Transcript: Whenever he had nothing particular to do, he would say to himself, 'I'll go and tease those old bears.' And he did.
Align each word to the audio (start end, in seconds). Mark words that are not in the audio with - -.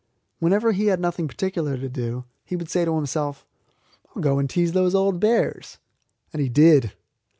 Whenever 0.39 0.71
he 0.71 0.87
had 0.87 0.99
nothing 0.99 1.27
particular 1.27 1.77
to 1.77 1.87
do, 1.87 2.25
he 2.43 2.55
would 2.55 2.69
say 2.69 2.85
to 2.85 2.95
himself, 2.95 3.45
'I'll 4.15 4.23
go 4.23 4.39
and 4.39 4.49
tease 4.49 4.71
those 4.71 4.95
old 4.95 5.19
bears.' 5.19 5.77
And 6.33 6.41
he 6.41 6.49
did. 6.49 6.93